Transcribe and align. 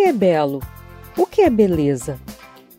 que 0.00 0.04
é 0.04 0.12
belo? 0.14 0.62
O 1.14 1.26
que 1.26 1.42
é 1.42 1.50
beleza? 1.50 2.18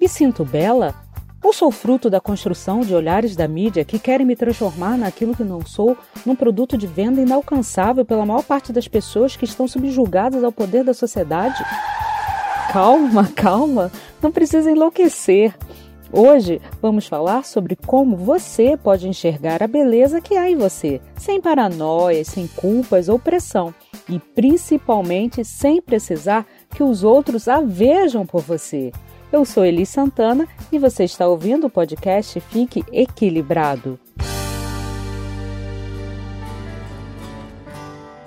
Me 0.01 0.09
sinto 0.09 0.43
bela? 0.43 0.95
Ou 1.43 1.53
sou 1.53 1.69
fruto 1.69 2.09
da 2.09 2.19
construção 2.19 2.79
de 2.79 2.95
olhares 2.95 3.35
da 3.35 3.47
mídia 3.47 3.85
que 3.85 3.99
querem 3.99 4.25
me 4.25 4.35
transformar 4.35 4.97
naquilo 4.97 5.35
que 5.35 5.43
não 5.43 5.63
sou, 5.63 5.95
num 6.25 6.35
produto 6.35 6.75
de 6.75 6.87
venda 6.87 7.21
inalcançável 7.21 8.03
pela 8.03 8.25
maior 8.25 8.41
parte 8.41 8.73
das 8.73 8.87
pessoas 8.87 9.35
que 9.35 9.45
estão 9.45 9.67
subjugadas 9.67 10.43
ao 10.43 10.51
poder 10.51 10.83
da 10.83 10.95
sociedade? 10.95 11.63
Calma, 12.73 13.29
calma, 13.37 13.91
não 14.19 14.31
precisa 14.31 14.71
enlouquecer. 14.71 15.55
Hoje 16.11 16.59
vamos 16.81 17.05
falar 17.05 17.45
sobre 17.45 17.75
como 17.75 18.17
você 18.17 18.75
pode 18.75 19.07
enxergar 19.07 19.61
a 19.61 19.67
beleza 19.67 20.19
que 20.19 20.35
há 20.35 20.49
em 20.49 20.57
você, 20.57 20.99
sem 21.15 21.39
paranoias, 21.39 22.29
sem 22.29 22.47
culpas 22.47 23.07
ou 23.07 23.19
pressão, 23.19 23.73
e 24.09 24.19
principalmente 24.19 25.45
sem 25.45 25.81
precisar 25.81 26.45
que 26.71 26.81
os 26.81 27.03
outros 27.03 27.47
a 27.47 27.61
vejam 27.61 28.25
por 28.25 28.41
você. 28.41 28.91
Eu 29.31 29.45
sou 29.45 29.65
Eli 29.65 29.85
Santana 29.85 30.47
e 30.71 30.79
você 30.79 31.03
está 31.03 31.27
ouvindo 31.27 31.67
o 31.67 31.69
podcast 31.69 32.39
Fique 32.39 32.83
Equilibrado. 32.91 33.99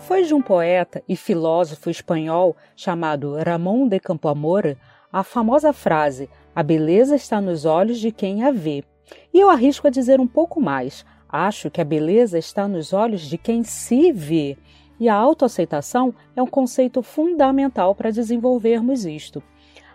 Foi 0.07 0.23
de 0.23 0.35
um 0.35 0.43
poeta 0.43 1.03
e 1.09 1.17
filósofo 1.17 1.91
espanhol 1.91 2.57
chamado 2.77 3.37
Ramón 3.37 3.89
de 3.89 3.99
Campoamor 3.99 4.77
a 5.13 5.23
famosa 5.23 5.73
frase: 5.73 6.29
A 6.55 6.63
beleza 6.63 7.15
está 7.17 7.41
nos 7.41 7.65
olhos 7.65 7.99
de 7.99 8.11
quem 8.11 8.45
a 8.45 8.51
vê. 8.51 8.85
E 9.33 9.41
eu 9.41 9.49
arrisco 9.49 9.87
a 9.87 9.91
dizer 9.91 10.21
um 10.21 10.27
pouco 10.27 10.61
mais: 10.61 11.05
acho 11.29 11.71
que 11.71 11.81
a 11.81 11.85
beleza 11.85 12.39
está 12.39 12.69
nos 12.69 12.93
olhos 12.93 13.23
de 13.23 13.39
quem 13.39 13.63
se 13.63 14.13
vê. 14.13 14.57
E 15.05 15.09
a 15.11 15.15
autoaceitação 15.15 16.15
é 16.35 16.43
um 16.43 16.47
conceito 16.47 17.03
fundamental 17.03 17.95
para 17.95 18.11
desenvolvermos 18.11 19.05
isto. 19.05 19.43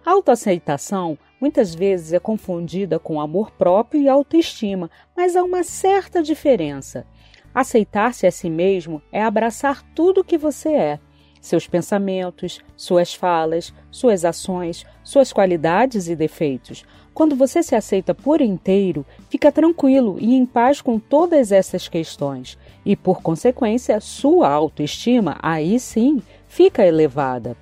A 0.05 0.11
autoaceitação 0.11 1.17
muitas 1.41 1.73
vezes 1.73 2.13
é 2.13 2.19
confundida 2.19 2.99
com 2.99 3.19
amor 3.19 3.49
próprio 3.49 4.03
e 4.03 4.07
autoestima, 4.07 4.87
mas 5.17 5.35
há 5.35 5.43
uma 5.43 5.63
certa 5.63 6.21
diferença. 6.21 7.07
Aceitar-se 7.55 8.27
a 8.27 8.31
si 8.31 8.51
mesmo 8.51 9.01
é 9.11 9.23
abraçar 9.23 9.81
tudo 9.95 10.21
o 10.21 10.23
que 10.23 10.37
você 10.37 10.69
é. 10.73 10.99
Seus 11.39 11.67
pensamentos, 11.67 12.59
suas 12.75 13.13
falas, 13.13 13.73
suas 13.89 14.25
ações, 14.25 14.85
suas 15.03 15.31
qualidades 15.31 16.07
e 16.07 16.15
defeitos. 16.15 16.85
Quando 17.13 17.35
você 17.35 17.61
se 17.63 17.75
aceita 17.75 18.13
por 18.13 18.41
inteiro, 18.41 19.05
fica 19.29 19.51
tranquilo 19.51 20.17
e 20.19 20.35
em 20.35 20.45
paz 20.45 20.81
com 20.81 20.97
todas 20.97 21.51
essas 21.51 21.87
questões. 21.87 22.57
E, 22.85 22.95
por 22.95 23.21
consequência, 23.21 23.99
sua 23.99 24.49
autoestima, 24.49 25.37
aí 25.41 25.79
sim, 25.79 26.21
fica 26.47 26.85
elevada. 26.85 27.57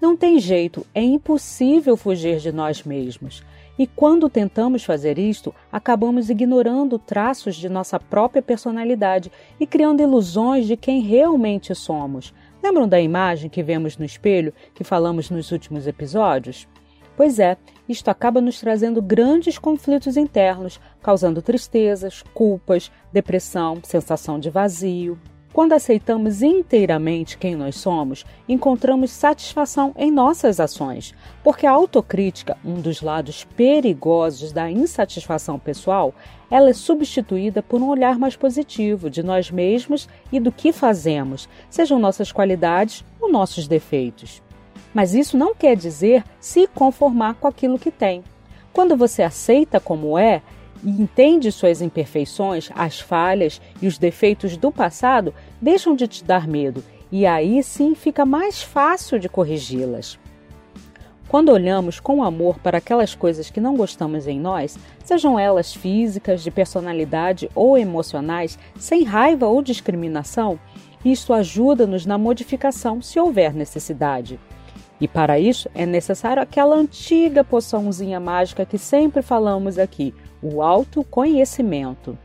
Não 0.00 0.16
tem 0.16 0.38
jeito, 0.38 0.86
é 0.94 1.02
impossível 1.02 1.96
fugir 1.96 2.38
de 2.38 2.52
nós 2.52 2.82
mesmos. 2.82 3.42
E 3.78 3.86
quando 3.86 4.28
tentamos 4.28 4.84
fazer 4.84 5.18
isto, 5.18 5.54
acabamos 5.70 6.30
ignorando 6.30 6.98
traços 6.98 7.56
de 7.56 7.68
nossa 7.68 8.00
própria 8.00 8.42
personalidade 8.42 9.30
e 9.60 9.66
criando 9.66 10.02
ilusões 10.02 10.66
de 10.66 10.76
quem 10.76 11.00
realmente 11.00 11.74
somos. 11.74 12.32
Lembram 12.66 12.88
da 12.88 13.00
imagem 13.00 13.48
que 13.48 13.62
vemos 13.62 13.96
no 13.96 14.04
espelho 14.04 14.52
que 14.74 14.82
falamos 14.82 15.30
nos 15.30 15.52
últimos 15.52 15.86
episódios? 15.86 16.66
Pois 17.16 17.38
é, 17.38 17.56
isto 17.88 18.08
acaba 18.08 18.40
nos 18.40 18.58
trazendo 18.58 19.00
grandes 19.00 19.56
conflitos 19.56 20.16
internos, 20.16 20.80
causando 21.00 21.40
tristezas, 21.40 22.24
culpas, 22.34 22.90
depressão, 23.12 23.78
sensação 23.84 24.40
de 24.40 24.50
vazio. 24.50 25.16
Quando 25.56 25.72
aceitamos 25.72 26.42
inteiramente 26.42 27.38
quem 27.38 27.56
nós 27.56 27.76
somos, 27.76 28.26
encontramos 28.46 29.10
satisfação 29.10 29.94
em 29.96 30.10
nossas 30.10 30.60
ações, 30.60 31.14
porque 31.42 31.66
a 31.66 31.70
autocrítica, 31.70 32.58
um 32.62 32.74
dos 32.74 33.00
lados 33.00 33.44
perigosos 33.56 34.52
da 34.52 34.70
insatisfação 34.70 35.58
pessoal, 35.58 36.14
ela 36.50 36.68
é 36.68 36.74
substituída 36.74 37.62
por 37.62 37.80
um 37.80 37.88
olhar 37.88 38.18
mais 38.18 38.36
positivo 38.36 39.08
de 39.08 39.22
nós 39.22 39.50
mesmos 39.50 40.06
e 40.30 40.38
do 40.38 40.52
que 40.52 40.72
fazemos, 40.72 41.48
sejam 41.70 41.98
nossas 41.98 42.30
qualidades 42.30 43.02
ou 43.18 43.32
nossos 43.32 43.66
defeitos. 43.66 44.42
Mas 44.92 45.14
isso 45.14 45.38
não 45.38 45.54
quer 45.54 45.74
dizer 45.74 46.22
se 46.38 46.66
conformar 46.66 47.32
com 47.36 47.48
aquilo 47.48 47.78
que 47.78 47.90
tem. 47.90 48.22
Quando 48.74 48.94
você 48.94 49.22
aceita 49.22 49.80
como 49.80 50.18
é, 50.18 50.42
e 50.84 50.90
entende 50.90 51.50
suas 51.50 51.80
imperfeições, 51.80 52.70
as 52.74 53.00
falhas 53.00 53.60
e 53.80 53.86
os 53.86 53.98
defeitos 53.98 54.56
do 54.56 54.70
passado, 54.70 55.34
deixam 55.60 55.94
de 55.94 56.06
te 56.06 56.24
dar 56.24 56.46
medo 56.46 56.82
e 57.10 57.24
aí 57.26 57.62
sim 57.62 57.94
fica 57.94 58.26
mais 58.26 58.62
fácil 58.62 59.18
de 59.18 59.28
corrigi-las. 59.28 60.18
Quando 61.28 61.50
olhamos 61.50 61.98
com 61.98 62.22
amor 62.22 62.58
para 62.60 62.78
aquelas 62.78 63.14
coisas 63.14 63.50
que 63.50 63.60
não 63.60 63.76
gostamos 63.76 64.28
em 64.28 64.38
nós, 64.38 64.78
sejam 65.04 65.38
elas 65.38 65.74
físicas, 65.74 66.42
de 66.42 66.52
personalidade 66.52 67.50
ou 67.52 67.76
emocionais, 67.76 68.56
sem 68.76 69.02
raiva 69.02 69.46
ou 69.46 69.60
discriminação, 69.60 70.58
isso 71.04 71.32
ajuda-nos 71.32 72.06
na 72.06 72.16
modificação 72.16 73.02
se 73.02 73.18
houver 73.18 73.52
necessidade. 73.52 74.38
E 75.00 75.08
para 75.08 75.38
isso 75.38 75.68
é 75.74 75.84
necessário 75.84 76.42
aquela 76.42 76.76
antiga 76.76 77.44
poçãozinha 77.44 78.20
mágica 78.20 78.64
que 78.64 78.78
sempre 78.78 79.20
falamos 79.20 79.78
aqui, 79.78 80.14
o 80.40 80.62
autoconhecimento. 80.62 82.16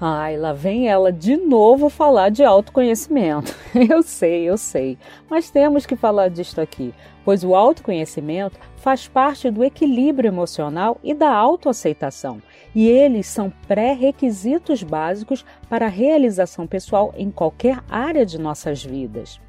Ai, 0.00 0.36
lá 0.36 0.52
vem 0.52 0.86
ela 0.86 1.10
de 1.10 1.36
novo 1.36 1.88
falar 1.88 2.28
de 2.28 2.44
autoconhecimento. 2.44 3.52
Eu 3.74 4.00
sei, 4.00 4.48
eu 4.48 4.56
sei, 4.56 4.96
mas 5.28 5.50
temos 5.50 5.86
que 5.86 5.96
falar 5.96 6.28
disto 6.28 6.60
aqui, 6.60 6.94
pois 7.24 7.42
o 7.42 7.54
autoconhecimento 7.54 8.58
faz 8.76 9.08
parte 9.08 9.50
do 9.50 9.64
equilíbrio 9.64 10.28
emocional 10.28 10.98
e 11.02 11.12
da 11.12 11.30
autoaceitação, 11.30 12.40
e 12.74 12.88
eles 12.88 13.26
são 13.26 13.52
pré-requisitos 13.66 14.84
básicos 14.84 15.44
para 15.68 15.86
a 15.86 15.90
realização 15.90 16.66
pessoal 16.66 17.12
em 17.16 17.30
qualquer 17.30 17.82
área 17.90 18.24
de 18.24 18.38
nossas 18.38 18.84
vidas. 18.84 19.40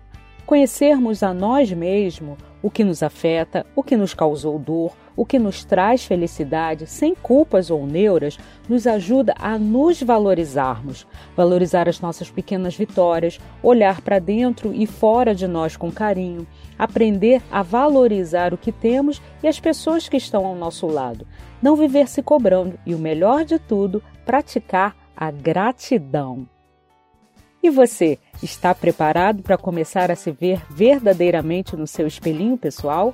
Conhecermos 0.48 1.22
a 1.22 1.32
nós 1.32 1.72
mesmos, 1.72 2.40
o 2.62 2.70
que 2.70 2.84
nos 2.84 3.02
afeta, 3.02 3.66
o 3.76 3.84
que 3.84 3.96
nos 3.96 4.14
causou 4.14 4.60
dor, 4.60 4.92
o 5.16 5.26
que 5.26 5.40
nos 5.40 5.64
traz 5.64 6.06
felicidade, 6.06 6.88
sem 6.88 7.14
culpas 7.14 7.70
ou 7.70 7.86
neuras, 7.86 8.38
nos 8.68 8.88
ajuda 8.88 9.34
a 9.38 9.58
nos 9.58 10.02
valorizarmos, 10.02 11.06
valorizar 11.36 11.90
as 11.90 12.00
nossas 12.00 12.30
pequenas 12.30 12.76
vitórias, 12.76 13.40
olhar 13.62 14.02
para 14.02 14.20
dentro 14.20 14.74
e 14.74 14.86
fora 14.86 15.36
de 15.36 15.48
nós 15.48 15.76
com 15.76 15.92
carinho, 15.92 16.48
aprender 16.78 17.42
a 17.52 17.62
valorizar 17.62 18.54
o 18.54 18.58
que 18.58 18.72
temos 18.72 19.22
e 19.44 19.48
as 19.48 19.60
pessoas 19.60 20.08
que 20.08 20.18
estão 20.18 20.46
ao 20.46 20.56
nosso 20.56 20.88
lado, 20.88 21.28
não 21.62 21.76
viver 21.76 22.08
se 22.08 22.22
cobrando 22.22 22.80
e, 22.86 22.96
o 22.96 23.00
melhor 23.00 23.44
de 23.44 23.60
tudo, 23.60 24.02
praticar 24.26 24.96
a 25.16 25.32
gratidão. 25.32 26.48
E 27.62 27.70
você, 27.70 28.18
está 28.42 28.74
preparado 28.74 29.44
para 29.44 29.58
começar 29.58 30.10
a 30.10 30.16
se 30.16 30.32
ver 30.32 30.62
verdadeiramente 30.70 31.76
no 31.76 31.86
seu 31.86 32.08
espelhinho 32.08 32.58
pessoal? 32.58 33.14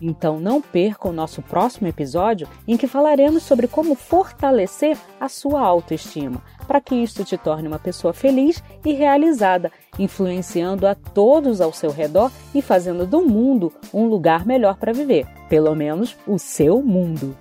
Então 0.00 0.38
não 0.38 0.60
perca 0.60 1.08
o 1.08 1.12
nosso 1.12 1.40
próximo 1.40 1.88
episódio 1.88 2.48
em 2.68 2.76
que 2.76 2.86
falaremos 2.86 3.42
sobre 3.42 3.66
como 3.66 3.94
fortalecer 3.94 4.98
a 5.18 5.28
sua 5.28 5.60
autoestima, 5.60 6.42
para 6.66 6.80
que 6.80 6.94
isto 6.94 7.24
te 7.24 7.38
torne 7.38 7.68
uma 7.68 7.78
pessoa 7.78 8.12
feliz 8.12 8.62
e 8.84 8.92
realizada, 8.92 9.72
influenciando 9.98 10.86
a 10.86 10.94
todos 10.94 11.60
ao 11.60 11.72
seu 11.72 11.90
redor 11.90 12.30
e 12.54 12.60
fazendo 12.60 13.06
do 13.06 13.22
mundo 13.22 13.72
um 13.92 14.06
lugar 14.06 14.44
melhor 14.44 14.76
para 14.76 14.92
viver, 14.92 15.26
pelo 15.48 15.74
menos 15.74 16.16
o 16.26 16.38
seu 16.38 16.82
mundo. 16.82 17.34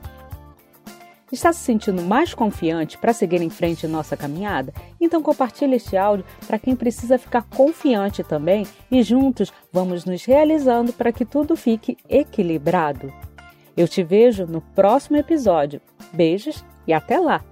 Está 1.34 1.52
se 1.52 1.62
sentindo 1.62 2.04
mais 2.04 2.32
confiante 2.36 2.96
para 2.96 3.12
seguir 3.12 3.42
em 3.42 3.50
frente 3.50 3.88
em 3.88 3.90
nossa 3.90 4.16
caminhada? 4.16 4.72
Então 5.02 5.20
compartilhe 5.20 5.78
este 5.78 5.98
áudio 5.98 6.24
para 6.46 6.60
quem 6.60 6.76
precisa 6.76 7.18
ficar 7.18 7.42
confiante 7.42 8.24
também 8.24 8.68
e 8.92 9.02
juntos 9.02 9.52
vamos 9.72 10.06
nos 10.06 10.24
realizando 10.24 10.94
para 10.94 11.12
que 11.12 11.26
tudo 11.26 11.56
fique 11.56 11.98
equilibrado. 12.08 13.12
Eu 13.76 13.88
te 13.88 14.04
vejo 14.04 14.46
no 14.46 14.62
próximo 14.62 15.18
episódio. 15.18 15.82
Beijos 16.14 16.64
e 16.86 16.94
até 16.94 17.18
lá! 17.18 17.44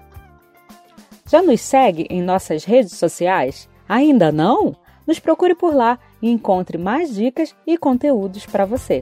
Já 1.27 1.41
nos 1.41 1.59
segue 1.61 2.05
em 2.07 2.21
nossas 2.21 2.63
redes 2.63 2.93
sociais? 2.93 3.67
Ainda 3.89 4.31
não? 4.31 4.75
Nos 5.07 5.17
procure 5.17 5.55
por 5.55 5.73
lá 5.73 5.97
e 6.21 6.29
encontre 6.29 6.77
mais 6.77 7.15
dicas 7.15 7.55
e 7.65 7.79
conteúdos 7.79 8.45
para 8.45 8.63
você. 8.63 9.01